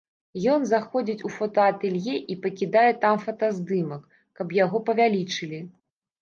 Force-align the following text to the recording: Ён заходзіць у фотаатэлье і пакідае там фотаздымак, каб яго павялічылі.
Ён 0.51 0.63
заходзіць 0.67 1.25
у 1.27 1.29
фотаатэлье 1.33 2.15
і 2.35 2.37
пакідае 2.45 2.91
там 3.03 3.21
фотаздымак, 3.27 4.09
каб 4.41 4.57
яго 4.63 4.77
павялічылі. 4.91 5.61